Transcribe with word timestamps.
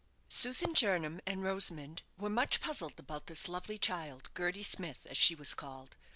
Susan 0.29 0.73
Jernam 0.73 1.21
and 1.27 1.43
Rosamond 1.43 2.01
were 2.17 2.27
much 2.27 2.59
puzzled 2.59 2.99
about 2.99 3.27
this 3.27 3.47
lovely 3.47 3.77
child, 3.77 4.31
Gerty 4.33 4.63
Smith, 4.63 5.05
as 5.07 5.15
she 5.15 5.35
was 5.35 5.53
called. 5.53 5.95